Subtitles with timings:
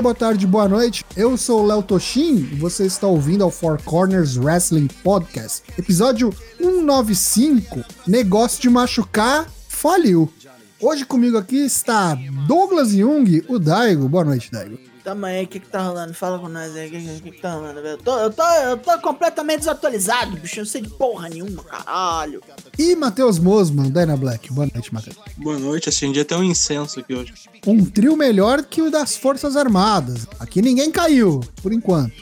[0.00, 1.04] Dia, boa tarde, boa noite.
[1.14, 5.62] Eu sou o Léo Toshin e você está ouvindo ao Four Corners Wrestling Podcast.
[5.76, 10.32] Episódio 195, Negócio de Machucar, faliu.
[10.80, 12.16] Hoje comigo aqui está
[12.46, 14.08] Douglas Jung, o Daigo.
[14.08, 14.89] Boa noite, Daigo.
[15.10, 16.14] Tamo aí, o que que tá rolando?
[16.14, 17.94] Fala com nós aí, o que, que, que tá rolando, velho?
[17.94, 21.64] Eu tô, eu, tô, eu tô completamente desatualizado, bicho, eu não sei de porra nenhuma,
[21.64, 22.40] caralho.
[22.78, 24.52] E Matheus Mosman, Dyna Black.
[24.52, 25.16] Boa noite, Matheus.
[25.36, 27.34] Boa noite, acendi até um incenso aqui hoje.
[27.66, 30.28] Um trio melhor que o das Forças Armadas.
[30.38, 32.14] Aqui ninguém caiu, por enquanto.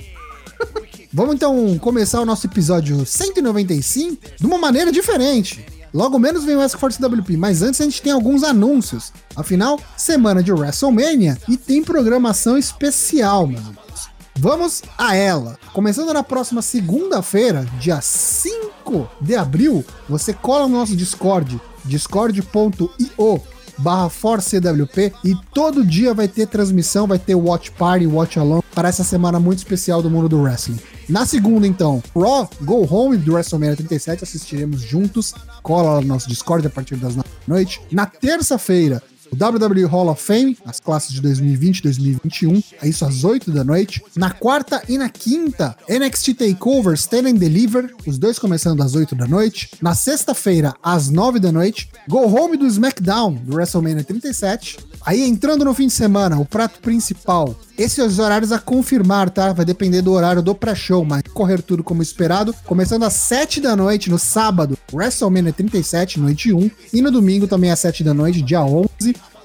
[1.12, 5.62] Vamos então começar o nosso episódio 195 de uma maneira diferente.
[5.92, 9.13] Logo menos vem o Ask for CWP, mas antes a gente tem alguns anúncios.
[9.35, 14.09] Afinal, semana de WrestleMania e tem programação especial, meus amigos.
[14.37, 15.59] Vamos a ela.
[15.73, 23.43] Começando na próxima segunda-feira, dia 5 de abril, você cola no nosso Discord, discord.io
[23.79, 28.88] barra ForceWP e todo dia vai ter transmissão, vai ter Watch Party, Watch Along para
[28.88, 30.79] essa semana muito especial do mundo do wrestling.
[31.09, 35.32] Na segunda, então, Raw Go Home do WrestleMania 37, assistiremos juntos.
[35.62, 37.80] Cola lá no nosso Discord a partir das 9 da noite.
[37.90, 43.04] Na terça-feira, o WWE Hall of Fame, as classes de 2020 e 2021, é isso
[43.04, 44.02] às 8 da noite.
[44.16, 49.14] Na quarta e na quinta, NXT TakeOver Stand and Deliver, os dois começando às 8
[49.14, 49.70] da noite.
[49.80, 54.79] Na sexta-feira, às 9 da noite, Go Home do SmackDown, do WrestleMania 37.
[55.04, 57.54] Aí entrando no fim de semana, o prato principal.
[57.77, 59.52] Esses os horários a confirmar, tá?
[59.52, 62.54] Vai depender do horário do pré-show, mas correr tudo como esperado.
[62.65, 66.71] Começando às 7 da noite no sábado, WrestleMania 37, noite 1.
[66.93, 68.88] E no domingo também às 7 da noite, dia 11,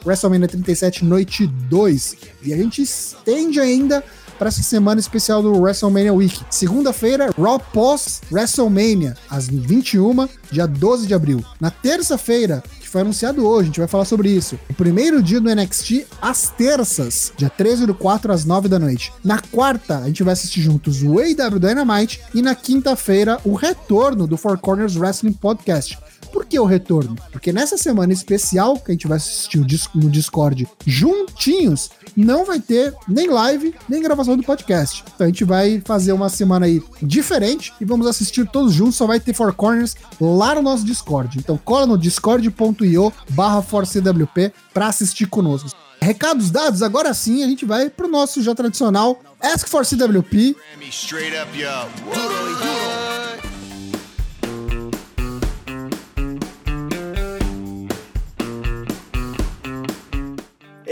[0.05, 2.15] WrestleMania 37, noite 2.
[2.43, 4.03] E a gente estende ainda
[4.37, 6.37] para essa semana especial do WrestleMania Week.
[6.49, 11.43] Segunda-feira, Raw Post WrestleMania, às 21, dia 12 de abril.
[11.59, 14.59] Na terça-feira, foi anunciado hoje, a gente vai falar sobre isso.
[14.69, 19.11] O primeiro dia do NXT, às terças, dia 13 do 4 às 9 da noite.
[19.23, 22.21] Na quarta, a gente vai assistir juntos o AW Dynamite.
[22.35, 25.97] E na quinta-feira, o retorno do Four Corners Wrestling Podcast.
[26.33, 27.15] Por que o retorno?
[27.31, 29.59] Porque nessa semana especial que a gente vai assistir
[29.93, 35.03] no Discord juntinhos, não vai ter nem live, nem gravação do podcast.
[35.13, 38.95] Então a gente vai fazer uma semana aí diferente e vamos assistir todos juntos.
[38.95, 41.37] Só vai ter Four Corners lá no nosso Discord.
[41.37, 45.69] Então cola no discord.io barra ForceWP pra assistir conosco.
[46.01, 50.55] Recados dados, agora sim a gente vai pro nosso já tradicional Ask for CWP.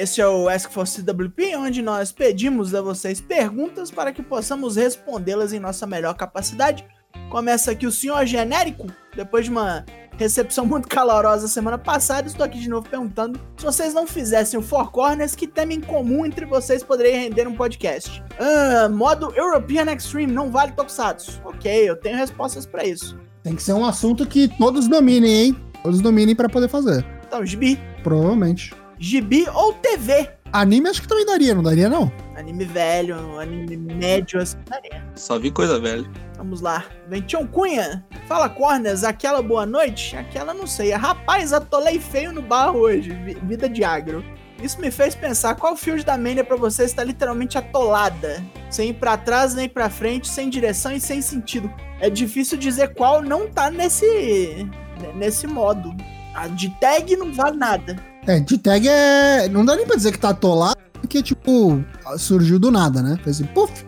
[0.01, 4.75] Esse é o Ask for CWP, onde nós pedimos a vocês perguntas para que possamos
[4.75, 6.83] respondê-las em nossa melhor capacidade.
[7.29, 9.85] Começa aqui o senhor genérico, depois de uma
[10.17, 14.63] recepção muito calorosa semana passada, estou aqui de novo perguntando se vocês não fizessem o
[14.63, 18.23] Four Corners, que tema em comum entre vocês poderia render um podcast?
[18.39, 21.39] Ah, modo European Extreme, não vale Tokusatsu.
[21.45, 23.15] Ok, eu tenho respostas para isso.
[23.43, 25.57] Tem que ser um assunto que todos dominem, hein?
[25.83, 27.05] Todos dominem para poder fazer.
[27.27, 27.79] Então, gibi.
[28.01, 28.80] Provavelmente.
[29.01, 30.29] Gibi ou TV?
[30.53, 32.11] Anime acho que também daria, não daria não?
[32.35, 35.03] Anime velho, anime médio, assim, daria.
[35.15, 36.05] Só vi coisa velha.
[36.37, 36.85] Vamos lá.
[37.07, 38.05] Ventião Cunha.
[38.27, 39.03] Fala, Corners.
[39.03, 40.15] Aquela boa noite?
[40.15, 40.91] Aquela não sei.
[40.91, 43.09] Rapaz, atolei feio no bar hoje.
[43.25, 44.23] Vi- Vida de agro.
[44.61, 48.43] Isso me fez pensar qual field da Mania pra você está literalmente atolada.
[48.69, 51.71] Sem ir pra trás nem pra frente, sem direção e sem sentido.
[51.99, 54.67] É difícil dizer qual não tá nesse
[55.15, 55.91] nesse modo.
[56.35, 57.95] A de tag não vale nada.
[58.27, 59.47] É, de tag é.
[59.49, 61.83] Não dá nem pra dizer que tá atolado, porque, tipo,
[62.17, 63.17] surgiu do nada, né?
[63.23, 63.85] Fez assim, puf!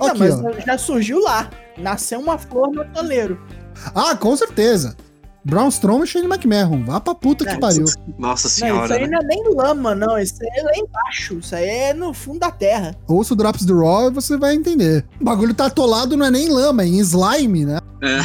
[0.00, 0.52] Não, Aqui, mas ó.
[0.64, 1.48] já surgiu lá.
[1.78, 3.40] Nasceu uma flor no atoleiro.
[3.94, 4.96] Ah, com certeza.
[5.44, 6.84] Braun Strowman e Shane McMahon.
[6.84, 7.84] Vá pra puta que É, pariu.
[7.84, 9.08] Nossa Não, isso senhora, aí né?
[9.08, 10.16] não é nem lama, não.
[10.18, 11.34] Isso aí é lá embaixo.
[11.38, 12.94] Isso aí é no fundo da terra.
[13.08, 15.04] Ouça o Drops do Raw e você vai entender.
[15.20, 17.78] O bagulho tá atolado, não é nem lama, é em slime, né?
[18.02, 18.18] É.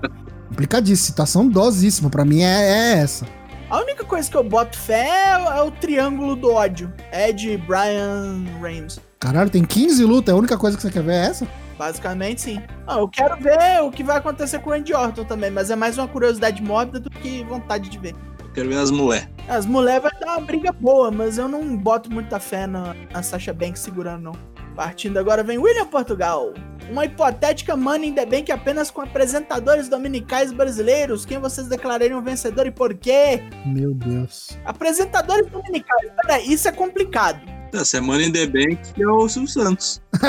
[0.48, 1.06] Complicadíssimo.
[1.06, 2.08] Situação dosíssima.
[2.10, 3.26] Pra mim é, é essa.
[3.70, 6.92] A única coisa que eu boto fé é, é o triângulo do ódio.
[7.12, 8.98] Ed, Brian, Reigns.
[9.20, 10.34] Caralho, tem 15 lutas.
[10.34, 11.46] A única coisa que você quer ver é essa?
[11.78, 12.60] Basicamente, sim.
[12.84, 15.76] Ah, eu quero ver o que vai acontecer com o Randy Orton também, mas é
[15.76, 18.16] mais uma curiosidade mórbida do que vontade de ver.
[18.52, 19.30] Quero ver as mulher.
[19.48, 23.22] As mulheres vai dar uma briga boa, mas eu não boto muita fé na, na
[23.22, 24.32] Sasha Banks segurando, não.
[24.80, 26.54] Partindo agora vem William Portugal.
[26.88, 31.26] Uma hipotética Money in the Bank apenas com apresentadores dominicais brasileiros.
[31.26, 33.42] Quem vocês declarariam vencedor e por quê?
[33.66, 34.58] Meu Deus.
[34.64, 36.10] Apresentadores dominicais.
[36.22, 37.59] Peraí, isso é complicado.
[37.72, 40.00] Da semana em The Bank é o Silvio Santos.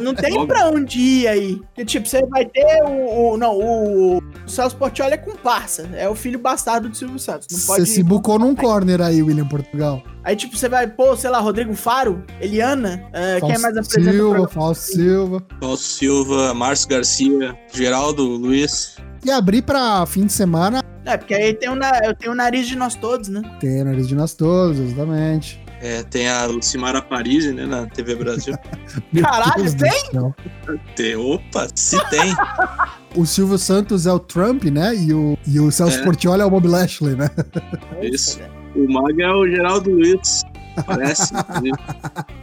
[0.00, 0.46] Não tem Óbvio.
[0.48, 1.56] pra onde ir aí.
[1.56, 3.32] Porque, tipo, você vai ter o.
[3.32, 5.88] o- não, o, o Celso Portioli é comparsa.
[5.94, 7.46] É o filho bastardo do Silvio Santos.
[7.50, 7.86] Não Você pode.
[7.86, 10.02] se bucou num corner aí, William Portugal.
[10.24, 13.02] Aí, tipo, você vai pôr, sei lá, Rodrigo Faro, Eliana.
[13.12, 14.48] é, quem mais Fausto apresenta Silva?
[14.48, 15.42] Fausto Silva.
[15.60, 18.96] Fausto Silva, Márcio Garcia, Geraldo Luiz.
[19.24, 22.34] E abrir pra fim de semana, É, porque aí tem o, na- eu tenho o
[22.34, 23.42] nariz de nós todos, né?
[23.60, 25.60] tem nariz de nós todos, exatamente.
[25.82, 28.54] É, tem a Lucimara Parisi, né, na TV Brasil.
[29.22, 30.10] Caralho, Deus tem?
[30.94, 32.34] Tem- Opa, se tem.
[33.16, 34.94] O Silvio Santos é o Trump, né?
[34.94, 36.04] E o, e o Celso É.
[36.04, 37.30] Portioli é o Bob Lashley, né?
[38.02, 38.38] Isso.
[38.76, 40.42] O Mag é o Geraldo Luiz.
[40.86, 41.32] Parece.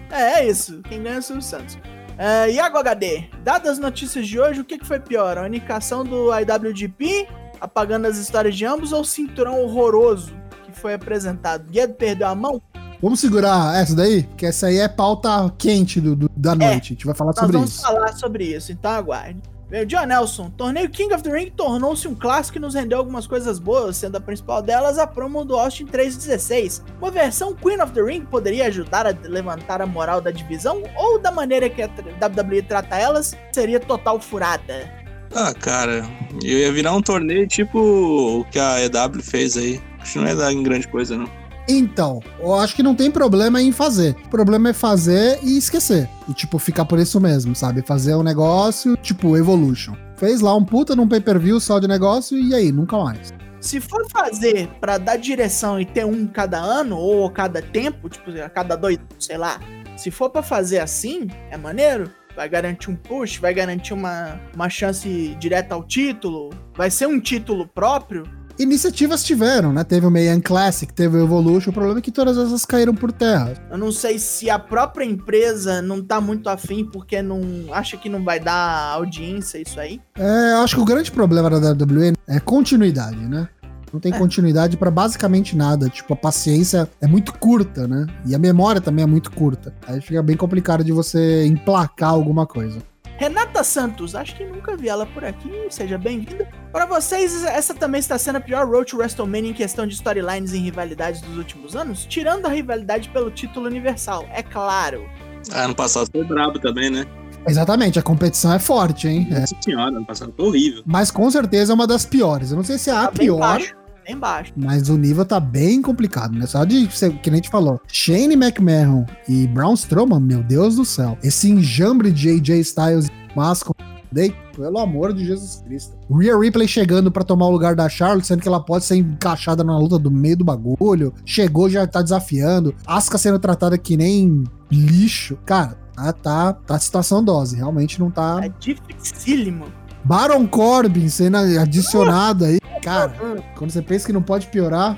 [0.10, 0.80] É, é isso.
[0.90, 1.78] Quem ganha é o Silvio Santos.
[2.18, 5.38] É, Iago HD, dadas as notícias de hoje, o que, que foi pior?
[5.38, 7.28] A unificação do IWGP,
[7.62, 10.34] apagando as histórias de ambos, ou o cinturão horroroso
[10.66, 11.69] que foi apresentado?
[11.69, 12.60] Guedo perdeu a mão?
[13.00, 14.24] Vamos segurar essa daí?
[14.36, 15.30] Que essa aí é pauta
[15.60, 16.94] quente do, do- da noite.
[16.94, 17.40] A gente vai falar É.
[17.40, 17.81] Sobre vamos isso.
[17.84, 19.40] falar sobre isso, então aguarde.
[19.69, 23.28] Meu, John Nelson, torneio King of the Ring tornou-se um clássico e nos rendeu algumas
[23.28, 26.81] coisas boas, sendo a principal delas a promo do Austin 316.
[27.02, 31.19] Uma versão Queen of the Ring poderia ajudar a levantar a moral da divisão, ou
[31.19, 34.90] da maneira que a WWE trata elas, seria total furada.
[35.36, 36.10] Ah, cara,
[36.42, 39.81] eu ia virar um torneio tipo o que a EW fez aí.
[40.00, 41.30] Acho que não ia dar em grande coisa, não.
[41.68, 44.16] Então, eu acho que não tem problema em fazer.
[44.28, 46.08] O problema é fazer e esquecer.
[46.28, 47.82] E, tipo, ficar por isso mesmo, sabe?
[47.82, 49.96] Fazer um negócio, tipo, Evolution.
[50.18, 53.34] Fez lá um puta num pay-per-view só de negócio e aí, nunca mais.
[53.60, 58.32] Se for fazer pra dar direção e ter um cada ano, ou cada tempo, tipo,
[58.42, 59.60] a cada dois, sei lá.
[59.96, 62.12] Se for pra fazer assim, é maneiro.
[62.36, 67.20] Vai garantir um push, vai garantir uma, uma chance direta ao título, vai ser um
[67.20, 68.24] título próprio.
[68.59, 69.83] Iniciativas tiveram, né?
[69.83, 71.69] Teve o Mayan Classic, teve o Evolution.
[71.69, 73.54] O problema é que todas essas caíram por terra.
[73.69, 78.09] Eu não sei se a própria empresa não tá muito afim porque não acha que
[78.09, 80.01] não vai dar audiência isso aí.
[80.18, 83.48] É, eu acho que o grande problema da WWE é continuidade, né?
[83.94, 84.18] Não tem É.
[84.18, 85.88] continuidade pra basicamente nada.
[85.88, 88.06] Tipo, a paciência é muito curta, né?
[88.25, 89.74] E a memória também é muito curta.
[89.88, 92.80] Aí fica bem complicado de você emplacar alguma coisa.
[93.18, 96.48] Renata Santos, acho que nunca vi ela por aqui, seja bem-vinda.
[96.72, 100.54] Para vocês, essa também está sendo a pior Road to WrestleMania em questão de storylines
[100.54, 105.10] e rivalidades dos últimos anos, tirando a rivalidade pelo título universal, é claro.
[105.52, 107.06] Ah, ano passado foi brabo também, né?
[107.48, 109.28] Exatamente, a competição é forte, hein?
[109.31, 109.40] É.
[109.40, 110.84] Nossa senhora, ano passado foi horrível.
[110.86, 112.52] Mas com certeza é uma das piores.
[112.52, 113.74] Eu não sei se é a Tá bem pior, baixo,
[114.07, 114.54] bem baixo.
[114.56, 116.45] mas o nível tá bem complicado, né?
[116.48, 120.75] Só de, ser- que nem a gente falou, Shane McMahon e Braun Strowman, meu Deus
[120.77, 121.18] do céu.
[121.24, 123.75] Esse enjambre de AJ Styles e Masco,
[124.09, 125.94] Day, pelo amor de Jesus Cristo.
[126.09, 129.65] Rhea Ripley chegando pra tomar o lugar da Charlotte, sendo que ela pode ser encaixada
[129.65, 131.13] na luta do meio do bagulho.
[131.25, 132.74] Chegou, já tá desafiando.
[132.88, 135.38] Asuka sendo tratada que nem lixo.
[135.45, 137.57] Cara, tá, tá, tá situação dose.
[137.57, 138.39] Realmente não tá.
[138.42, 139.65] É dificílimo.
[140.07, 142.59] Baron Corbin sendo adicionado aí.
[142.81, 143.12] Cara,
[143.57, 144.98] quando você pensa que não pode piorar,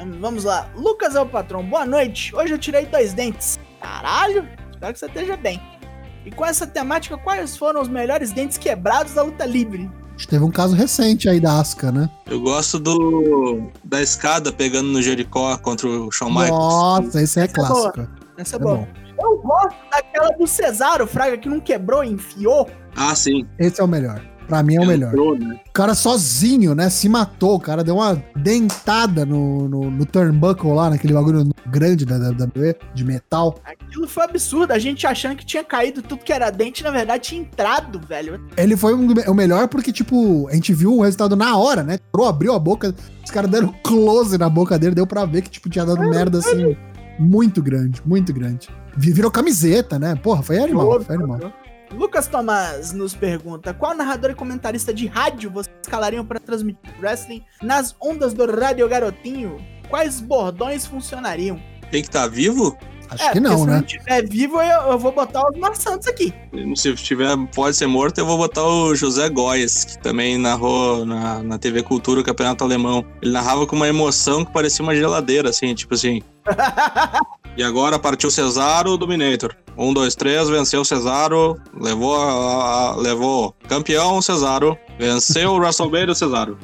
[0.00, 2.34] Hum, Vamos lá, Lucas é o patrão, boa noite.
[2.34, 3.58] Hoje eu tirei dois dentes.
[3.80, 5.60] Caralho, espero que você esteja bem.
[6.24, 9.90] E com essa temática, quais foram os melhores dentes quebrados da luta livre?
[10.08, 12.08] a gente teve um caso recente aí da Asuka, né?
[12.26, 16.50] Eu gosto do da escada pegando no Jericó contra o Shawn Michaels.
[16.50, 17.92] Nossa, esse é Essa é boa.
[17.92, 18.08] clássico.
[18.36, 18.76] Essa é É boa.
[18.76, 18.88] bom.
[19.20, 22.68] Eu gosto daquela do Cesaro, Fraga, que não quebrou, enfiou.
[22.94, 23.46] Ah, sim.
[23.58, 24.20] Esse é o melhor.
[24.48, 25.08] Pra mim é o melhor.
[25.12, 25.60] Entrou, né?
[25.68, 26.88] O cara sozinho, né?
[26.88, 27.56] Se matou.
[27.56, 32.74] O cara deu uma dentada no, no, no turnbuckle lá, naquele bagulho grande da WWE,
[32.94, 33.58] de metal.
[33.64, 37.24] Aquilo foi absurdo, a gente achando que tinha caído tudo que era dente, na verdade
[37.28, 38.40] tinha entrado, velho.
[38.56, 41.94] Ele foi um o melhor porque, tipo, a gente viu o resultado na hora, né?
[42.08, 45.50] Entrou, abriu a boca, os caras deram close na boca dele, deu pra ver que,
[45.50, 46.76] tipo, tinha dado merda, assim,
[47.18, 48.68] muito grande, muito grande.
[48.96, 50.14] Vi- Virou camiseta, né?
[50.16, 51.38] Porra, foi animal, foi animal.
[51.92, 57.42] Lucas Tomás nos pergunta: qual narrador e comentarista de rádio vocês escalariam para transmitir wrestling
[57.62, 59.56] nas ondas do Rádio Garotinho?
[59.88, 61.60] Quais bordões funcionariam?
[61.90, 62.76] Tem que estar vivo?
[63.10, 63.76] Acho É, que não, se né?
[63.76, 66.34] não tiver vivo, eu, eu vou botar os maçantes aqui.
[66.76, 71.42] Se tiver, pode ser morto, eu vou botar o José Góes, que também narrou na,
[71.42, 73.02] na TV Cultura o Campeonato Alemão.
[73.22, 76.20] Ele narrava com uma emoção que parecia uma geladeira, assim, tipo assim.
[77.56, 79.52] E agora partiu Cesaro, Dominator.
[79.78, 86.58] Um, dois, três, venceu Cesaro, levou, a- a- levou campeão Cesaro, venceu o WrestleMania Cesaro.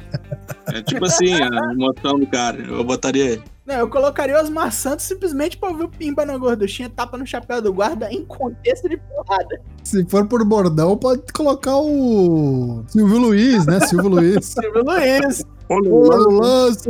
[0.67, 2.59] É tipo assim, a emoção do cara.
[2.61, 3.43] Eu botaria ele.
[3.65, 7.61] Não, eu colocaria os maçantes simplesmente pra ver o Pimba na gorduchinha, tapa no chapéu
[7.61, 9.59] do guarda em contexto de porrada.
[9.83, 13.79] Se for por bordão, pode colocar o Silvio Luiz, né?
[13.79, 14.45] Silvio Luiz.
[14.61, 15.43] Silvio Luiz.
[15.69, 16.89] Olha o lance,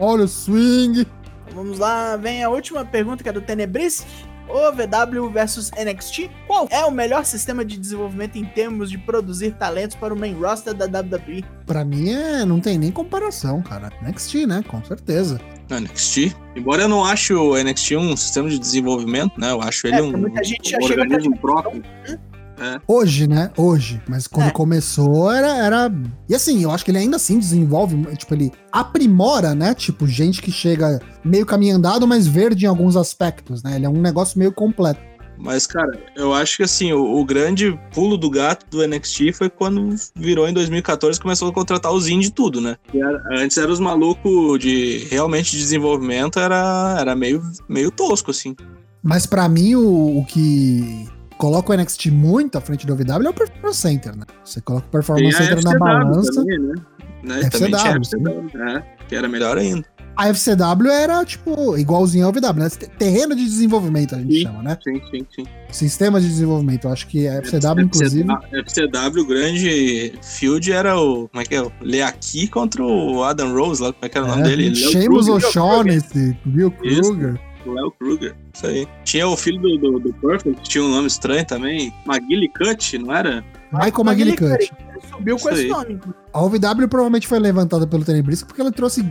[0.00, 1.06] olha o swing.
[1.54, 4.06] vamos lá, vem a última pergunta que é do Tenebris.
[4.48, 6.30] OVW versus NXT.
[6.46, 10.34] Qual é o melhor sistema de desenvolvimento em termos de produzir talentos para o main
[10.34, 11.44] roster da WWE?
[11.66, 13.90] Pra mim, é, não tem nem comparação, cara.
[14.02, 14.64] NXT, né?
[14.66, 15.40] Com certeza.
[15.70, 16.34] NXT.
[16.56, 19.50] Embora eu não ache o NXT um sistema de desenvolvimento, né?
[19.50, 21.62] Eu acho ele É, um, muita gente já um organismo pra-
[22.58, 22.82] próprio.
[22.86, 23.50] Hoje, né?
[23.56, 24.02] Hoje.
[24.08, 24.50] Mas quando É.
[24.50, 25.92] começou, era, era.
[26.28, 29.74] E assim, eu acho que ele ainda assim desenvolve, tipo, ele aprimora, né?
[29.74, 33.76] Tipo, gente que chega meio caminho andado, mas verde em alguns aspectos, né?
[33.76, 35.00] Ele é um negócio meio completo.
[35.40, 39.48] Mas, cara, eu acho que assim, o, o grande pulo do gato do NXT foi
[39.48, 42.76] quando virou em 2014 e começou a contratar os indie de tudo, né?
[42.92, 48.56] Era- antes eram os malucos de realmente de desenvolvimento, era, era meio, meio tosco, assim.
[49.00, 51.06] Mas pra mim, o, o que
[51.38, 54.24] coloca o NXT muito à frente do OVW é o Performance Center, né?
[54.44, 56.32] Você coloca o Performance a Center na balança.
[56.34, 56.74] Também, né?
[57.22, 57.40] né?
[57.44, 57.96] FCW, tinha a.
[57.96, 58.82] FCW, né?
[59.08, 59.84] Que era melhor ainda.
[60.16, 62.68] A FCW era, tipo, igualzinho ao OVW, né?
[62.98, 64.42] Terreno de desenvolvimento, a gente Sim.
[64.42, 64.76] chama, né?
[64.82, 65.44] Sim, sim, sim.
[65.70, 66.88] Sistema de desenvolvimento.
[66.88, 68.26] Eu acho que a FCW, inclusive.
[68.52, 71.28] FCW, o grande field era o.
[71.28, 71.62] Como é que é?
[71.62, 73.92] O Leaki contra o Adam Rose, lá.
[73.92, 74.72] Como é que era o nome É, dele?
[75.04, 75.34] Kruger.
[75.34, 77.12] O'Shaughnessy, Bill Isso.
[77.12, 77.47] Kruger.
[77.68, 78.34] O Léo Kruger.
[78.54, 78.88] Isso aí.
[79.04, 81.92] Tinha o filho do, do, do Perfect, que tinha um nome estranho também.
[82.06, 83.44] McGillicuddy, não era?
[83.72, 84.18] Michael.
[84.18, 84.70] Ele
[85.10, 85.68] subiu com esse aí.
[85.68, 86.00] nome.
[86.32, 89.04] A OVW provavelmente foi levantada pelo Tenebrisco porque ela trouxe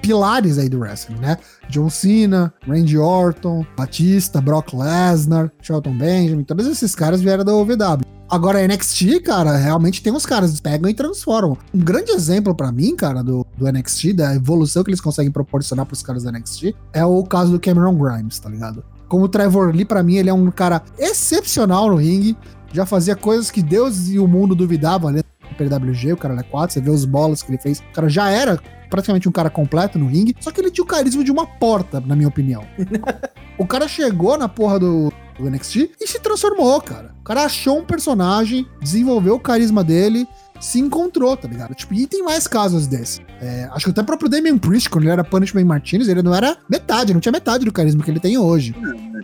[0.00, 1.36] pilares aí do wrestling, né?
[1.68, 8.17] John Cena, Randy Orton, Batista, Brock Lesnar, Shelton Benjamin, todos esses caras vieram da OVW.
[8.30, 11.56] Agora, a NXT, cara, realmente tem uns caras que pegam e transformam.
[11.72, 15.86] Um grande exemplo pra mim, cara, do, do NXT, da evolução que eles conseguem proporcionar
[15.86, 18.84] pros caras da NXT, é o caso do Cameron Grimes, tá ligado?
[19.08, 22.36] Como o Trevor Lee, pra mim, ele é um cara excepcional no ringue,
[22.70, 26.42] já fazia coisas que Deus e o mundo duvidavam ali no PWG, o cara é
[26.42, 29.48] 4, você vê os bolas que ele fez, o cara já era praticamente um cara
[29.48, 32.62] completo no ringue, só que ele tinha o carisma de uma porta, na minha opinião.
[33.56, 37.14] o cara chegou na porra do, do NXT e se transformou, cara.
[37.20, 40.26] O cara achou um personagem, desenvolveu o carisma dele,
[40.60, 41.74] se encontrou, tá ligado?
[41.74, 43.20] Tipo, e tem mais casos desses.
[43.40, 46.34] É, acho que até o próprio Damian Priest, quando ele era Punishment Martinez, ele não
[46.34, 48.74] era metade, não tinha metade do carisma que ele tem hoje.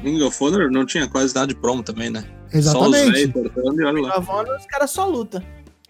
[0.03, 2.25] Ring of Honor não tinha quase nada de promo também, né?
[2.63, 3.33] Só os Exatamente.
[3.35, 4.09] e olha lá.
[4.11, 5.43] Gravando, os caras só luta.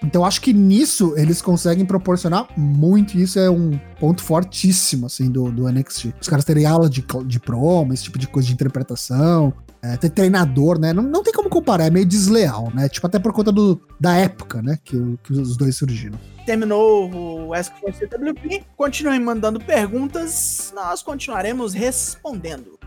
[0.02, 5.30] Então acho que nisso eles conseguem proporcionar muito, e isso é um ponto fortíssimo, assim,
[5.30, 6.14] do, do NXT.
[6.20, 9.52] Os caras terem aula de, de promo, esse tipo de coisa de interpretação,
[9.84, 10.92] é, ter treinador, né?
[10.92, 12.88] Não, não tem como comparar, é meio desleal, né?
[12.88, 16.18] Tipo, até por conta do, da época, né, que, o- que os dois surgiram.
[16.46, 17.10] Terminou
[17.48, 18.64] o Ask for CWP.
[18.76, 22.78] Continuem mandando perguntas, nós continuaremos respondendo.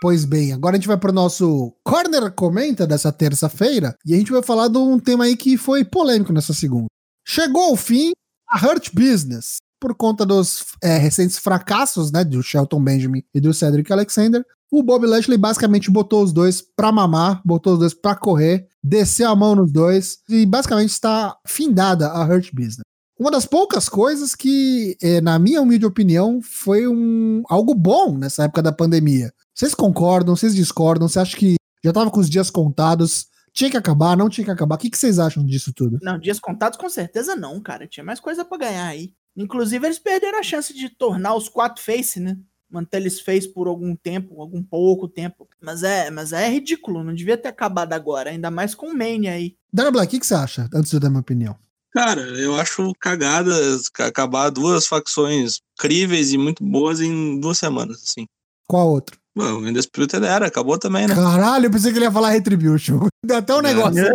[0.00, 4.30] Pois bem, agora a gente vai pro nosso Corner Comenta dessa terça-feira e a gente
[4.32, 6.86] vai falar de um tema aí que foi polêmico nessa segunda.
[7.26, 8.12] Chegou ao fim
[8.50, 9.56] a Hurt Business.
[9.84, 14.82] Por conta dos é, recentes fracassos, né, do Shelton Benjamin e do Cedric Alexander, o
[14.82, 19.36] Bob Lashley basicamente botou os dois pra mamar, botou os dois pra correr, desceu a
[19.36, 22.80] mão nos dois e basicamente está findada a Hurt Business.
[23.20, 28.44] Uma das poucas coisas que, eh, na minha humilde opinião, foi um algo bom nessa
[28.44, 29.34] época da pandemia.
[29.54, 30.34] Vocês concordam?
[30.34, 31.08] Vocês discordam?
[31.08, 33.26] Você acha que já tava com os dias contados?
[33.52, 34.16] Tinha que acabar?
[34.16, 34.76] Não tinha que acabar?
[34.76, 35.98] O que, que vocês acham disso tudo?
[36.00, 37.86] Não, dias contados com certeza não, cara.
[37.86, 39.12] Tinha mais coisa pra ganhar aí.
[39.36, 42.36] Inclusive, eles perderam a chance de tornar os quatro face, né?
[42.70, 45.48] Manter eles face por algum tempo, algum pouco tempo.
[45.60, 49.32] Mas é, mas é ridículo, não devia ter acabado agora, ainda mais com o Mania
[49.32, 49.54] aí.
[49.72, 50.68] Dana Black, o que, que você acha?
[50.74, 51.56] Antes de eu dar minha opinião.
[51.92, 53.52] Cara, eu acho cagada
[53.92, 58.26] ca- acabar duas facções críveis e muito boas em duas semanas, assim.
[58.68, 59.16] Qual outro?
[59.36, 61.14] Bom, o Undisputed era, acabou também, né?
[61.14, 63.06] Caralho, eu pensei que ele ia falar Retribution.
[63.24, 63.68] Deu até um Não.
[63.70, 64.02] negócio.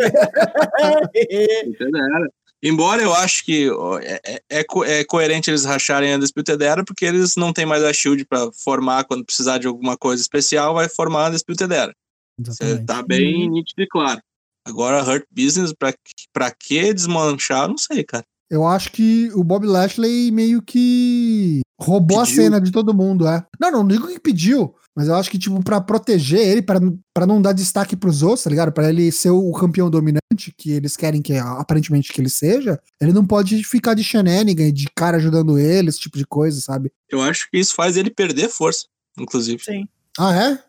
[0.84, 2.30] Undisputed Era.
[2.64, 3.70] Embora eu acho que
[4.02, 4.66] é, é- é
[5.00, 8.50] é coerente eles racharem a Undisputed Era, porque eles não têm mais a Shield pra
[8.52, 11.94] formar quando precisar de alguma coisa especial, vai formar a Undisputed Era.
[12.40, 12.86] Exatamente.
[12.86, 14.22] tá bem nítido e claro.
[14.68, 15.94] Agora, Hurt Business, pra,
[16.34, 18.24] pra que desmanchar, não sei, cara.
[18.52, 22.44] Eu acho que o Bob Lashley meio que roubou a Pediu.
[22.44, 23.46] cena de todo mundo, é.
[23.60, 26.80] Não, não digo que pediu, mas eu acho que, tipo, pra proteger ele, pra
[27.14, 28.72] pra não dar destaque pros outros, tá ligado?
[28.72, 30.19] Pra ele ser o campeão dominante
[30.56, 34.88] que eles querem que, aparentemente, que ele seja, ele não pode ficar de shenanigan, de
[34.96, 36.92] cara ajudando ele, esse tipo de coisa, sabe?
[37.10, 38.86] Eu acho que isso faz ele perder força,
[39.18, 39.64] inclusive.
[39.64, 39.88] Sim.
[40.18, 40.64] Ah, é?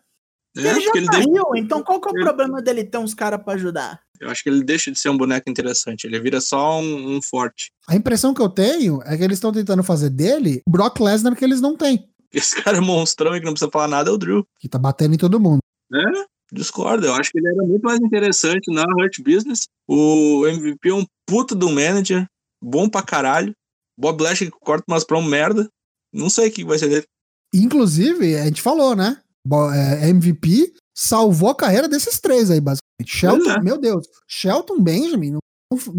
[0.55, 2.97] ele É, já porque ele deixa, então qual que é o Ele- problema dele ter
[2.97, 4.01] uns caras pra ajudar?
[4.19, 6.05] eu acho que ele deixa de ser um boneco interessante.
[6.05, 7.71] Ele vira só um, um forte.
[7.87, 11.35] A impressão que eu tenho é que eles estão tentando fazer dele o Brock Lesnar
[11.35, 14.13] que eles não têm, Esse cara é monstrão e que não precisa falar nada é
[14.13, 14.45] o Drew.
[14.59, 15.59] que tá batendo em todo mundo.
[15.93, 16.03] É,
[16.51, 17.05] discordo.
[17.07, 19.67] Eu acho que ele era muito mais interessante na Hurt Business.
[19.87, 22.25] O MVP é um puto do manager.
[22.61, 23.53] bom pra caralho.
[23.97, 25.69] Bob Lashley que corta umas promo merda.
[26.13, 27.05] Não sei o que vai ser dele.
[27.53, 29.21] Inclusive, a gente falou, né?
[29.73, 32.81] É, MVP salvou a carreira desses três aí, basicamente.
[33.05, 33.61] Shelton, é.
[33.61, 35.39] meu Deus, Shelton Benjamin não,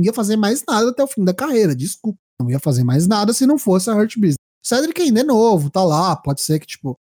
[0.00, 2.18] ia fazer mais nada até o fim da carreira, desculpa.
[2.40, 4.36] Não ia fazer mais nada se não fosse a Hurt Business.
[4.64, 6.96] Cedric ainda é novo, tá lá, pode ser que, tipo,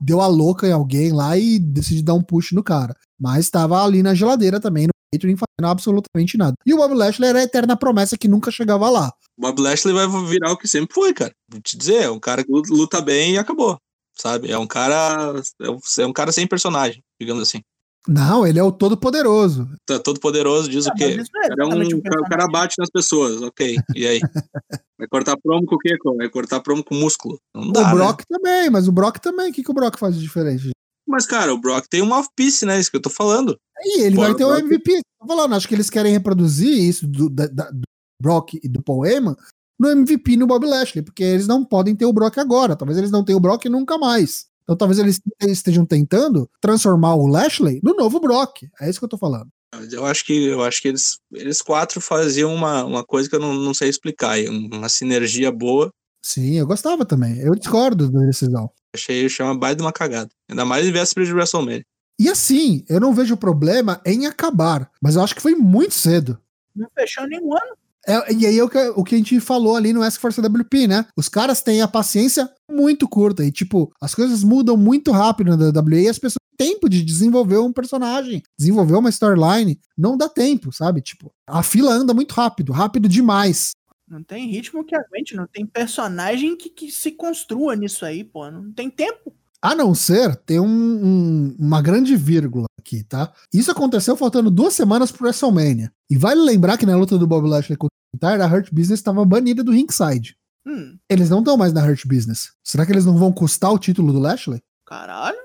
[0.00, 2.94] deu a louca em alguém lá e decide dar um push no cara.
[3.20, 6.54] Mas tava ali na geladeira também, no catering, fazendo absolutamente nada.
[6.66, 9.12] E o Bob Lashley era a eterna promessa que nunca chegava lá.
[9.38, 11.32] Bob Lashley vai virar o que sempre foi, cara.
[11.50, 13.76] Vou te dizer, é um cara que luta bem e acabou.
[14.18, 14.50] Sabe?
[14.50, 15.34] É um cara.
[15.60, 17.60] É um, é um cara sem personagem, digamos assim.
[18.08, 19.68] Não, ele é o todo-poderoso.
[19.84, 21.04] Tá todo poderoso, diz Ah, o quê?
[21.04, 23.76] é O cara, é um- um o cara- o bate nas pessoas, ok.
[23.94, 24.20] E aí?
[24.98, 25.96] Vai cortar promo com o quê?
[26.16, 27.38] Vai cortar promo com músculo.
[27.54, 27.94] Não dá, o né?
[27.94, 29.50] Brock também, mas o Brock também.
[29.50, 30.70] O que, que o Brock faz de diferente?
[31.06, 32.80] Mas, cara, o Brock tem um mouthpiece, né?
[32.80, 33.56] Isso que eu tô falando.
[33.80, 35.00] E ele vai ter o Brock- MVP.
[35.20, 37.82] Tô falando, acho que eles querem reproduzir isso do, da- da- do
[38.20, 39.36] Brock e do Paul Heyman
[39.78, 42.74] no MVP no Bob Lashley, porque eles não podem ter o Brock agora.
[42.74, 44.46] Talvez eles não tenham o Brock nunca mais.
[44.62, 48.62] Então talvez eles estejam tentando transformar o Lashley no novo Brock.
[48.80, 49.48] É isso que eu tô falando.
[49.90, 53.40] Eu acho que, eu acho que eles, eles quatro faziam uma, uma coisa que eu
[53.40, 54.38] não, não sei explicar.
[54.48, 55.90] Uma sinergia boa.
[56.24, 57.38] Sim, eu gostava também.
[57.38, 58.70] Eu discordo da decisão.
[58.94, 60.30] Achei chama baita de uma cagada.
[60.48, 61.84] Ainda mais em véspera de WrestleMania.
[62.18, 66.38] E assim, eu não vejo problema em acabar, mas eu acho que foi muito cedo.
[66.74, 67.76] Não fechou nenhum ano.
[68.06, 70.32] É, e aí é o que, o que a gente falou ali no Ask for
[70.32, 71.06] CWP, né?
[71.16, 75.68] Os caras têm a paciência muito curta e, tipo, as coisas mudam muito rápido na
[75.68, 79.78] WWE e as pessoas têm tempo de desenvolver um personagem, desenvolver uma storyline.
[79.98, 81.00] Não dá tempo, sabe?
[81.00, 83.72] Tipo, a fila anda muito rápido, rápido demais.
[84.08, 88.48] Não tem ritmo que aguente, não tem personagem que, que se construa nisso aí, pô.
[88.50, 89.34] Não tem tempo.
[89.66, 93.32] A não ser, tem um- um- uma grande vírgula aqui, tá?
[93.52, 95.90] Isso aconteceu faltando duas semanas pro WrestleMania.
[96.08, 99.00] E vale lembrar que na luta do Bob Lashley contra o McIntyre, a Hurt Business
[99.00, 100.36] estava banida do ringside.
[100.66, 102.52] Hum, Eles não estão mais na Hurt Business.
[102.64, 104.60] Será que eles não vão custar o título do Lashley?
[104.86, 105.36] caralho.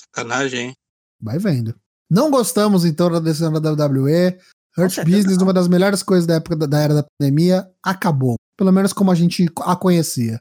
[0.00, 0.72] Sacanagem, hein?
[1.20, 1.74] Vai vendo.
[2.10, 4.38] Não gostamos então da decisão da WWE.
[4.78, 5.44] Hurt Business, não.
[5.46, 8.36] uma das melhores coisas da época da, da era da pandemia, acabou.
[8.58, 10.40] Pelo menos como a gente a conhecia.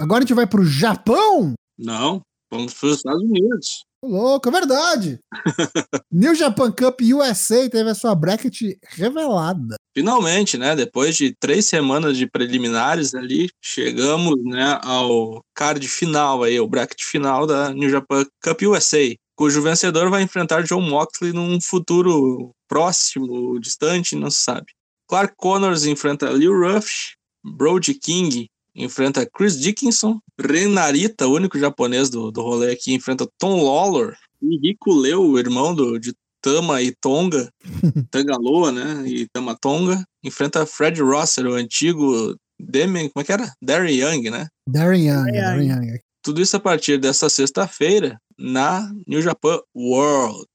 [0.00, 1.52] Agora a gente vai pro Japão?
[1.78, 3.84] Não, vamos para os Estados Unidos.
[4.02, 5.18] Louco, é verdade.
[6.10, 9.76] New Japan Cup USA teve a sua bracket revelada.
[9.94, 10.74] Finalmente, né?
[10.74, 17.02] Depois de três semanas de preliminares ali, chegamos, né, ao card final aí, o bracket
[17.02, 23.60] final da New Japan Cup USA, cujo vencedor vai enfrentar John Moxley num futuro próximo,
[23.60, 24.68] distante, não se sabe.
[25.06, 32.30] Clark Connors enfrenta Lil Rush, Brody King enfrenta Chris Dickinson, Renarita, o único japonês do,
[32.30, 36.94] do rolê aqui, enfrenta Tom Lawlor, e Rico Leu, o irmão do, de Tama e
[37.00, 37.52] Tonga,
[38.10, 39.06] Tangaloa, né?
[39.06, 40.02] E Tamatonga.
[40.24, 43.52] Enfrenta Fred Rosser, o antigo Demian, como é que era?
[43.62, 44.48] Darren Young, né?
[44.68, 45.98] Darren Young, Darren Darren Young.
[46.22, 50.46] Tudo isso a partir dessa sexta-feira na New Japan World.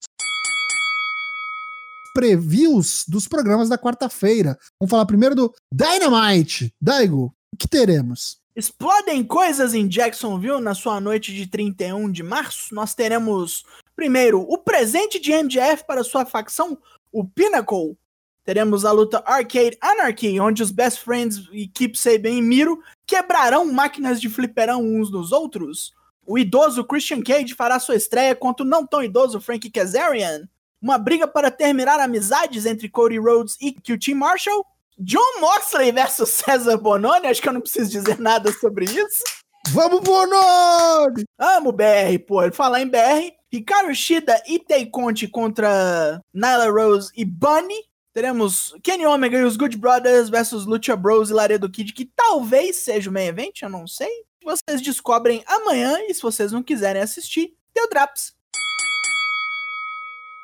[2.13, 4.57] Previews dos programas da quarta-feira.
[4.79, 6.73] Vamos falar primeiro do Dynamite.
[6.79, 8.37] Daigo, o que teremos?
[8.53, 12.75] Explodem coisas em Jacksonville na sua noite de 31 de março.
[12.75, 13.65] Nós teremos,
[13.95, 16.77] primeiro, o presente de MJF para sua facção,
[17.11, 17.97] o Pinnacle.
[18.43, 23.71] Teremos a luta Arcade Anarchy, onde os Best Friends e Keep Saban e Miro quebrarão
[23.71, 25.93] máquinas de fliperão uns nos outros.
[26.25, 30.47] O idoso Christian Cage fará sua estreia contra o não tão idoso Frank Kazarian.
[30.81, 34.65] Uma briga para terminar amizades entre Cody Rhodes e QT Marshall.
[34.97, 39.23] John Moxley versus César Bononi, acho que eu não preciso dizer nada sobre isso.
[39.71, 41.23] Vamos, Bononi!
[41.37, 42.49] Amo BR, pô.
[42.51, 47.75] Falar em BR, Hikaru Shida e Tay Conti contra Nyla Rose e Bunny.
[48.13, 52.77] Teremos Kenny Omega e os Good Brothers versus Lucha Bros e Laredo Kid, que talvez
[52.77, 54.23] seja o main event, eu não sei.
[54.41, 58.33] Vocês descobrem amanhã e se vocês não quiserem assistir, deu Draps.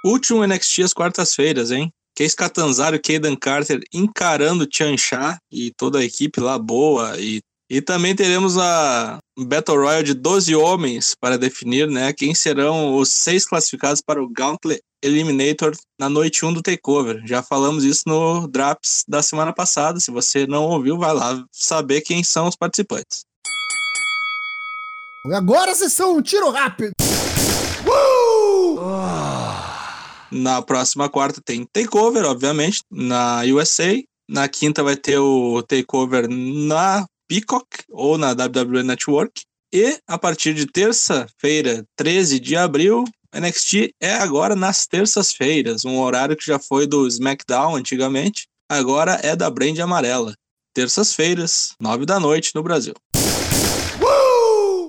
[0.03, 1.93] Último NXT às quartas-feiras, hein?
[2.21, 7.19] Case Catanzaro Kaden Carter encarando Tian Sha e toda a equipe lá boa.
[7.19, 12.95] E, e também teremos a Battle Royale de 12 homens para definir né, quem serão
[12.95, 17.23] os seis classificados para o Gauntlet Eliminator na noite 1 do Takeover.
[17.25, 19.99] Já falamos isso no Draps da semana passada.
[19.99, 23.25] Se você não ouviu, vai lá saber quem são os participantes.
[25.33, 26.91] Agora vocês são um tiro rápido.
[30.31, 34.01] Na próxima quarta tem Takeover, obviamente, na USA.
[34.29, 39.41] Na quinta vai ter o Takeover na Peacock ou na WWE Network.
[39.73, 46.35] E a partir de terça-feira, 13 de abril, NXT é agora nas terças-feiras, um horário
[46.35, 48.47] que já foi do SmackDown antigamente.
[48.69, 50.33] agora é da Brand Amarela.
[50.73, 52.93] Terças-feiras, nove da noite no Brasil.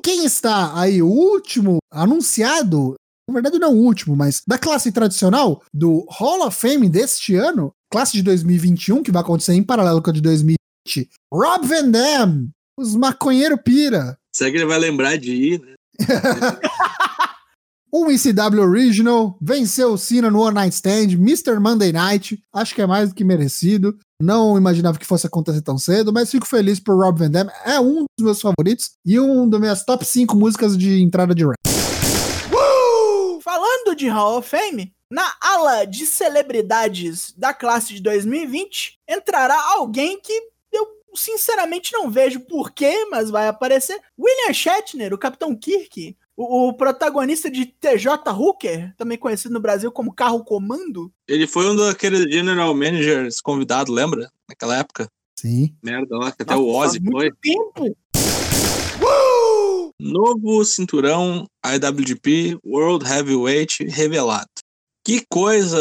[0.05, 2.95] Quem está aí, o último anunciado,
[3.33, 7.73] na verdade não o último, mas da classe tradicional do Hall of Fame deste ano,
[7.91, 12.49] classe de 2021, que vai acontecer em paralelo com a de 2020, Rob Van Dam,
[12.79, 14.19] os maconheiro pira.
[14.35, 15.75] Será que ele vai lembrar de ir, né?
[17.95, 21.61] Um ECW Original, venceu o Cena no One Night Stand, Mr.
[21.61, 23.99] Monday Night, acho que é mais do que merecido.
[24.19, 27.49] Não imaginava que fosse acontecer tão cedo, mas fico feliz por Rob Van Dam.
[27.67, 31.45] É um dos meus favoritos e um das minhas top 5 músicas de entrada de
[31.45, 31.72] rap.
[33.93, 40.19] Falando de Hall of Fame, na ala de celebridades da classe de 2020, entrará alguém
[40.19, 40.33] que
[40.73, 44.01] eu sinceramente não vejo porquê, mas vai aparecer.
[44.19, 49.93] William Shatner, o Capitão Kirk, o, o protagonista de TJ Hooker, também conhecido no Brasil
[49.93, 51.13] como Carro Comando.
[51.29, 54.31] Ele foi um daqueles general managers convidados, lembra?
[54.49, 55.09] Naquela época.
[55.39, 55.77] Sim.
[55.83, 57.31] Merda, lá, que até Nossa, o Ozzy foi.
[57.43, 57.97] tempo.
[60.03, 64.51] Novo cinturão IWGP World Heavyweight revelado.
[65.07, 65.79] Que coisa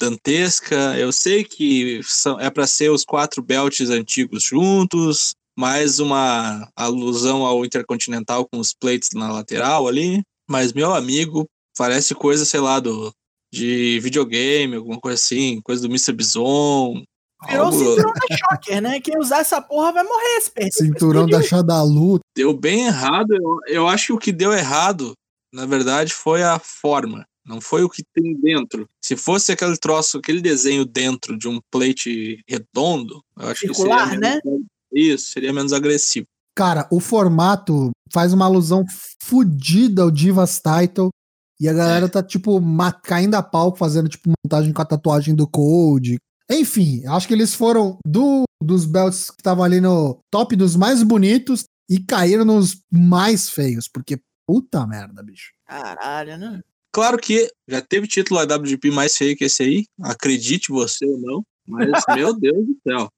[0.00, 0.96] dantesca.
[0.96, 7.44] Eu sei que são, é para ser os quatro belts antigos juntos, mais uma alusão
[7.44, 10.22] ao Intercontinental com os plates na lateral ali.
[10.48, 11.46] Mas, meu amigo,
[11.76, 13.12] parece coisa, sei lá, do,
[13.52, 16.12] de videogame, alguma coisa assim, coisa do Mr.
[16.12, 17.02] Bison.
[17.48, 19.00] Virou o cinturão da Shocker, né?
[19.00, 20.36] Quem usar essa porra vai morrer.
[20.36, 20.74] Esse perto.
[20.74, 22.20] Cinturão da Xadalu.
[22.36, 23.34] deu bem errado.
[23.34, 25.14] Eu, eu acho que o que deu errado,
[25.52, 27.24] na verdade, foi a forma.
[27.46, 28.86] Não foi o que tem dentro.
[29.02, 34.14] Se fosse aquele troço, aquele desenho dentro de um plate redondo, eu acho Circular, que
[34.14, 36.26] seria menos, Isso, seria menos agressivo.
[36.54, 38.84] Cara, o formato faz uma alusão
[39.22, 41.10] fodida ao Divas Title.
[41.58, 42.60] E a galera tá, tipo,
[43.02, 46.18] caindo a pau fazendo, tipo, montagem com a tatuagem do Code.
[46.50, 51.00] Enfim, acho que eles foram do, dos belts que estavam ali no top dos mais
[51.04, 53.86] bonitos e caíram nos mais feios.
[53.86, 55.52] Porque, puta merda, bicho.
[55.64, 56.60] Caralho, né?
[56.92, 61.46] Claro que já teve título IWGP mais feio que esse aí, acredite você ou não,
[61.64, 63.08] mas meu Deus do céu.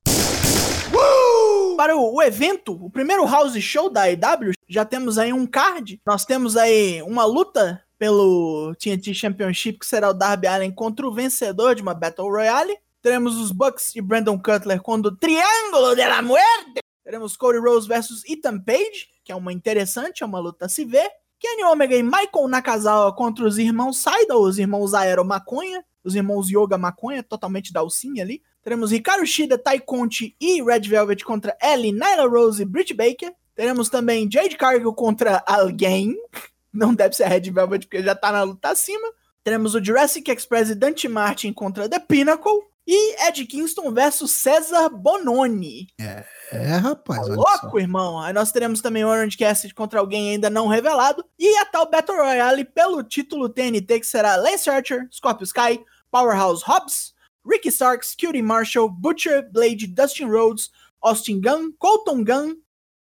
[1.75, 5.99] Para o, o evento, o primeiro house show da IW, já temos aí um card.
[6.07, 11.14] Nós temos aí uma luta pelo TNT Championship, que será o Darby Allin contra o
[11.14, 12.77] vencedor de uma Battle Royale.
[13.03, 16.81] Teremos os Bucks e Brandon Cutler contra o Triângulo de la Muerte.
[17.03, 20.85] Teremos Cody Rose versus Ethan Page, que é uma interessante, é uma luta a se
[20.85, 21.11] ver.
[21.41, 26.49] Kenny Omega e Michael Nakazawa contra os irmãos Saida, os irmãos Aero Maconha, os irmãos
[26.49, 28.41] Yoga Maconha, totalmente da ali.
[28.62, 33.35] Teremos Ricardo Shida, Tai Conti e Red Velvet contra Ellie, Nyla Rose e Britt Baker.
[33.57, 36.17] Teremos também Jade Cargill contra alguém.
[36.73, 39.09] Não deve ser a Red Velvet porque já tá na luta acima.
[39.43, 42.72] Teremos o Jurassic Express e Dante Martin contra The Pinnacle.
[42.87, 45.87] E Ed Kingston versus César Bononi.
[45.99, 47.40] É, rapaz, olha só.
[47.40, 48.21] Louco, irmão.
[48.21, 51.25] Aí nós teremos também Orange Cassidy contra alguém ainda não revelado.
[51.38, 56.62] E a tal Battle Royale pelo título TNT, que será Lance Archer, Scorpio Sky, Powerhouse
[56.64, 57.14] Hobbs,
[57.47, 62.55] Ricky Starks, Cutie Marshall, Butcher, Blade, Dustin Rhodes, Austin Gunn, Colton Gunn,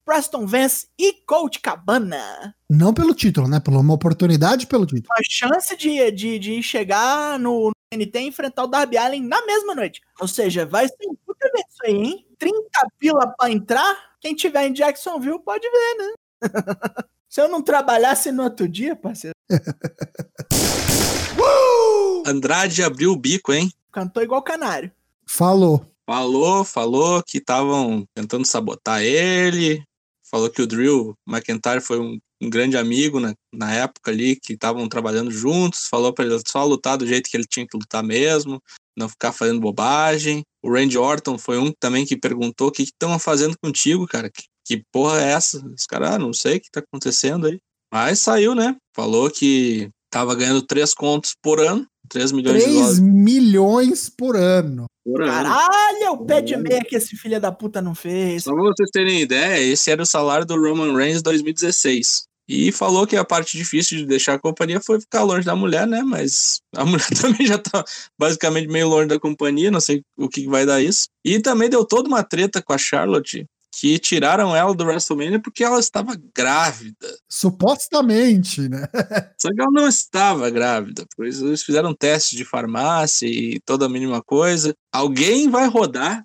[0.06, 2.56] Preston Vance e Colt Cabana.
[2.70, 3.60] Não pelo título, né?
[3.60, 5.14] Por uma oportunidade pelo título.
[5.14, 9.76] A chance de, de, de chegar no TNT e enfrentar o Darby Allen na mesma
[9.76, 10.02] noite.
[10.20, 12.26] Ou seja, vai ser um puta evento isso aí, hein?
[12.40, 12.58] 30
[12.98, 14.12] pila pra entrar.
[14.22, 16.14] Quem tiver em Jacksonville pode ver, né?
[17.28, 19.36] Se eu não trabalhasse no outro dia, parceiro,
[22.26, 23.72] Andrade abriu o bico, hein?
[23.92, 24.92] cantou igual canário.
[25.28, 25.86] Falou.
[26.06, 29.84] Falou, falou que estavam tentando sabotar ele.
[30.32, 34.54] Falou que o Drew McIntyre foi um, um grande amigo na, na época ali, que
[34.54, 35.88] estavam trabalhando juntos.
[35.88, 38.62] Falou pra ele só lutar do jeito que ele tinha que lutar mesmo,
[38.98, 40.44] não ficar fazendo bobagem.
[40.64, 44.30] O Randy Orton foi um também que perguntou o que estão fazendo contigo, cara.
[44.30, 45.64] Que, que porra é essa?
[45.66, 47.60] Os caras, ah, não sei o que tá acontecendo aí.
[47.94, 48.78] Mas saiu, né?
[48.96, 54.36] Falou que tava ganhando três contos por ano, 3 milhões de 3 dólares milhões por
[54.36, 54.86] ano.
[55.04, 55.32] por ano.
[55.32, 58.44] Caralho, o pé de meia que esse filho da puta não fez.
[58.44, 62.24] Só pra vocês terem ideia, esse era o salário do Roman Reigns 2016.
[62.50, 65.88] E falou que a parte difícil de deixar a companhia foi ficar longe da mulher,
[65.88, 66.02] né?
[66.04, 67.84] Mas a mulher também já tá
[68.20, 71.08] basicamente meio longe da companhia, não sei o que vai dar isso.
[71.24, 75.64] E também deu toda uma treta com a Charlotte, que tiraram ela do WrestleMania porque
[75.64, 77.18] ela estava grávida.
[77.30, 78.86] Supostamente, né?
[79.40, 83.90] Só que ela não estava grávida, pois eles fizeram testes de farmácia e toda a
[83.90, 84.76] mínima coisa.
[84.92, 86.24] Alguém vai rodar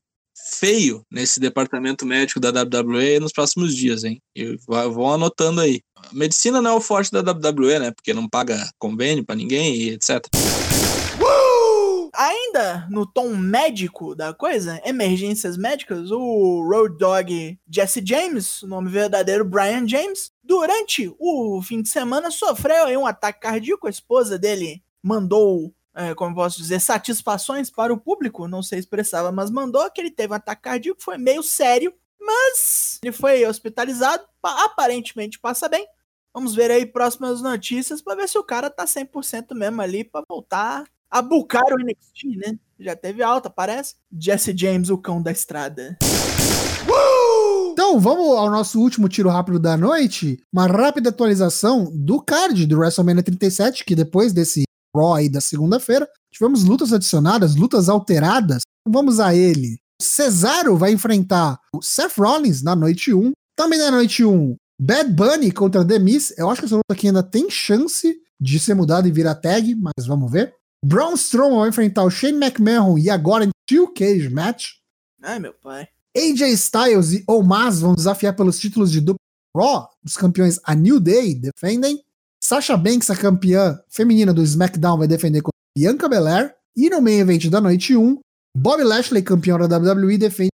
[0.48, 4.20] feio nesse departamento médico da WWE nos próximos dias, hein?
[4.34, 5.80] E vão anotando aí.
[5.96, 7.90] A medicina não é o forte da WWE, né?
[7.90, 10.26] Porque não paga convênio pra ninguém e etc.
[12.16, 18.88] Ainda no tom médico da coisa, emergências médicas, o Road Dog Jesse James, o nome
[18.88, 23.86] verdadeiro Brian James, durante o fim de semana sofreu um ataque cardíaco.
[23.86, 29.30] A esposa dele mandou, é, como posso dizer, satisfações para o público, não sei expressava,
[29.30, 34.24] mas mandou que ele teve um ataque cardíaco, foi meio sério, mas ele foi hospitalizado,
[34.42, 35.86] aparentemente passa bem.
[36.32, 40.24] Vamos ver aí próximas notícias para ver se o cara tá 100% mesmo ali para
[40.26, 41.46] voltar a o
[41.78, 42.58] NXT, né?
[42.78, 43.94] Já teve alta, parece.
[44.12, 45.96] Jesse James, o cão da estrada.
[47.72, 50.38] Então, vamos ao nosso último tiro rápido da noite.
[50.52, 54.64] Uma rápida atualização do card do WrestleMania 37, que depois desse
[54.94, 58.62] Raw aí da segunda-feira, tivemos lutas adicionadas, lutas alteradas.
[58.88, 59.78] Vamos a ele.
[60.00, 63.32] Cesaro vai enfrentar o Seth Rollins na noite 1.
[63.56, 66.34] Também na noite 1, Bad Bunny contra The Miz.
[66.36, 69.74] Eu acho que essa luta aqui ainda tem chance de ser mudada e virar tag,
[69.74, 70.54] mas vamos ver.
[70.84, 74.72] Braun Strowman vai enfrentar o Shane McMahon e agora em Steel Cage Match.
[75.22, 75.88] Ai, meu pai.
[76.16, 79.18] AJ Styles e Omaz vão desafiar pelos títulos de dupla
[79.56, 79.88] Raw.
[80.04, 82.02] Os campeões a New Day defendem.
[82.42, 86.54] Sasha Banks, a campeã feminina do SmackDown, vai defender contra Bianca Belair.
[86.76, 88.18] E no main event da noite 1,
[88.56, 90.50] Bobby Lashley, campeão da WWE, defende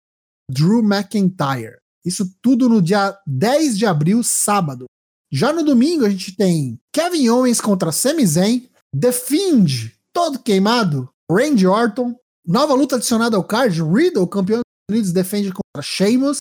[0.50, 1.76] Drew McIntyre.
[2.04, 4.87] Isso tudo no dia 10 de abril, sábado.
[5.30, 11.09] Já no domingo, a gente tem Kevin Owens contra Sami Zayn, The Fiend, todo queimado,
[11.31, 12.14] Randy Orton,
[12.46, 16.38] nova luta adicionada ao card, Riddle, campeão dos Estados Unidos, defende contra Sheamus,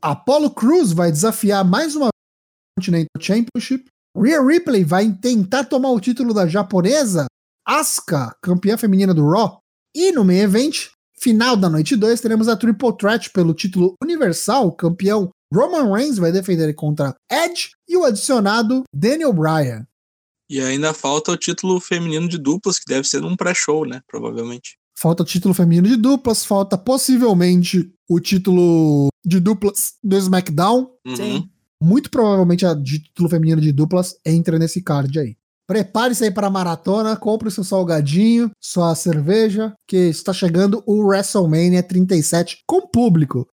[0.00, 2.08] Apollo Cruz vai desafiar mais uma
[2.78, 7.26] Continental Championship, Rhea Ripley vai tentar tomar o título da japonesa,
[7.66, 9.58] Asuka, campeã feminina do Raw,
[9.94, 10.90] e no main event,
[11.22, 14.66] Final da noite 2, teremos a Triple Threat pelo título universal.
[14.66, 19.86] O campeão Roman Reigns vai defender contra Edge e o adicionado Daniel Bryan.
[20.52, 24.02] E ainda falta o título feminino de duplas, que deve ser num pré-show, né?
[24.06, 24.76] Provavelmente.
[24.94, 30.90] Falta o título feminino de duplas, falta possivelmente o título de duplas do SmackDown.
[31.06, 31.16] Uhum.
[31.16, 31.48] Sim.
[31.82, 35.36] Muito provavelmente a de título feminino de duplas entra nesse card aí.
[35.66, 41.02] Prepare-se aí para a maratona, compre o seu salgadinho, sua cerveja, que está chegando o
[41.02, 43.48] WrestleMania 37 com público.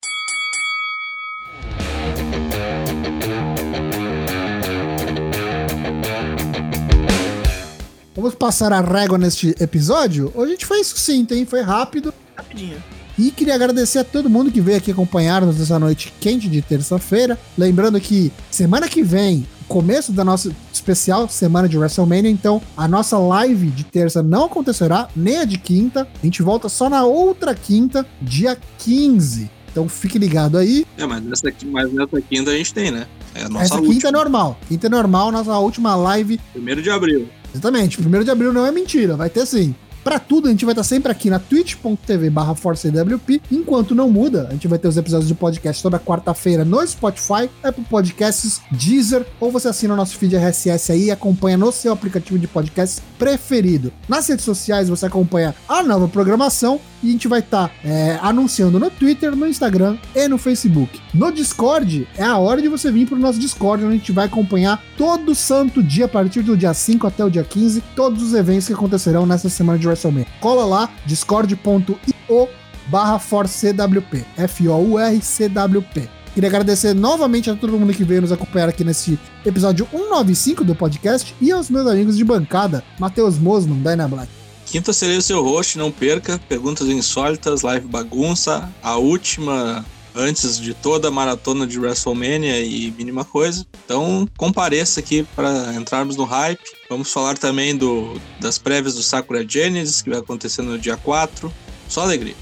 [8.26, 10.32] Vamos passar a régua neste episódio?
[10.34, 11.46] Hoje a gente foi sucinto, hein?
[11.46, 12.12] Foi rápido.
[12.36, 12.82] Rapidinho.
[13.16, 17.38] E queria agradecer a todo mundo que veio aqui acompanhar-nos nessa noite quente de terça-feira.
[17.56, 23.16] Lembrando que semana que vem, começo da nossa especial semana de WrestleMania, então a nossa
[23.16, 26.08] live de terça não acontecerá, nem a de quinta.
[26.20, 29.48] A gente volta só na outra quinta, dia 15.
[29.70, 30.84] Então fique ligado aí.
[30.98, 33.06] É, mas nessa, mas nessa quinta a gente tem, né?
[33.36, 33.94] É a nossa Essa última.
[33.94, 34.58] quinta é normal.
[34.66, 37.28] Quinta é normal, nossa última live Primeiro de abril.
[37.56, 39.74] Exatamente, 1 de abril não é mentira, vai ter sim.
[40.06, 43.42] Pra tudo, a gente vai estar sempre aqui na twitch.tv barra ForceWP.
[43.50, 47.50] Enquanto não muda, a gente vai ter os episódios de podcast toda quarta-feira no Spotify,
[47.60, 51.92] Apple Podcasts, Deezer, ou você assina o nosso feed RSS aí e acompanha no seu
[51.92, 53.92] aplicativo de podcast preferido.
[54.08, 58.78] Nas redes sociais você acompanha a nova programação e a gente vai estar é, anunciando
[58.78, 61.00] no Twitter, no Instagram e no Facebook.
[61.14, 64.26] No Discord, é a hora de você vir pro nosso Discord, onde a gente vai
[64.26, 68.34] acompanhar todo santo dia, a partir do dia 5 até o dia 15, todos os
[68.34, 70.26] eventos que acontecerão nessa semana de WrestleMania.
[70.40, 72.48] Cola lá, discord.io
[72.88, 76.08] barra ForceCWP, F-O-U-R-C-W-P.
[76.34, 80.74] Queria agradecer novamente a todo mundo que veio nos acompanhar aqui nesse episódio 195 do
[80.74, 84.35] podcast e aos meus amigos de bancada, Matheus Mosman, Dyna Black.
[84.66, 86.40] Quinta serei o seu host, não perca.
[86.48, 88.70] Perguntas insólitas, live bagunça.
[88.82, 89.84] A última
[90.16, 93.66] antes de toda a maratona de WrestleMania e mínima coisa.
[93.84, 96.60] Então compareça aqui para entrarmos no hype.
[96.88, 101.52] Vamos falar também do, das prévias do Sakura Genesis, que vai acontecer no dia 4.
[101.88, 102.34] Só alegria.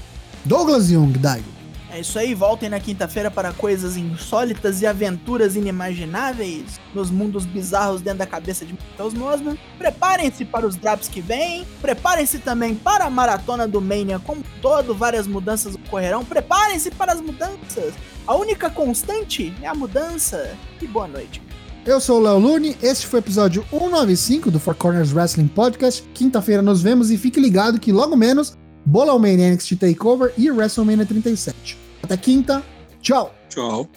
[0.45, 1.54] Douglas Jung, Daigo.
[1.95, 8.01] É isso aí, voltem na quinta-feira para coisas insólitas e aventuras inimagináveis nos mundos bizarros
[8.01, 9.57] dentro da cabeça de Matheus Mosman.
[9.77, 14.61] Preparem-se para os drops que vêm, preparem-se também para a maratona do Mania como um
[14.61, 16.25] todo, várias mudanças ocorrerão.
[16.25, 17.93] Preparem-se para as mudanças.
[18.27, 20.53] A única constante é a mudança.
[20.81, 21.41] E boa noite.
[21.85, 26.03] Eu sou o Léo Lune, este foi o episódio 195 do Four Corners Wrestling Podcast.
[26.13, 31.05] Quinta-feira nos vemos e fique ligado que logo menos Bola Mania NXT Takeover e WrestleMania
[31.05, 31.84] 37.
[32.05, 32.61] Até quinta,
[33.01, 33.33] tchau!
[33.49, 33.89] Tchau.